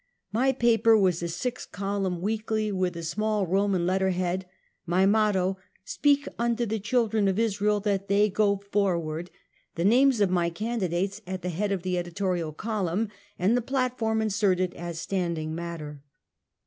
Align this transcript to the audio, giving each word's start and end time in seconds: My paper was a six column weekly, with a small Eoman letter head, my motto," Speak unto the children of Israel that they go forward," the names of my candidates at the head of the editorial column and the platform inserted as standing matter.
My 0.31 0.51
paper 0.51 0.97
was 0.97 1.21
a 1.21 1.27
six 1.27 1.63
column 1.67 2.21
weekly, 2.21 2.71
with 2.71 2.97
a 2.97 3.03
small 3.03 3.45
Eoman 3.45 3.85
letter 3.85 4.09
head, 4.09 4.47
my 4.83 5.05
motto," 5.05 5.59
Speak 5.95 6.27
unto 6.39 6.65
the 6.65 6.79
children 6.79 7.27
of 7.27 7.37
Israel 7.37 7.79
that 7.81 8.07
they 8.07 8.27
go 8.27 8.57
forward," 8.71 9.29
the 9.75 9.85
names 9.85 10.19
of 10.19 10.31
my 10.31 10.49
candidates 10.49 11.21
at 11.27 11.43
the 11.43 11.49
head 11.49 11.71
of 11.71 11.83
the 11.83 11.99
editorial 11.99 12.51
column 12.51 13.09
and 13.37 13.55
the 13.55 13.61
platform 13.61 14.23
inserted 14.23 14.73
as 14.73 14.99
standing 14.99 15.53
matter. 15.53 16.01